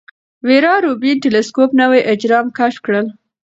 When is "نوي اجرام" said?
1.81-2.45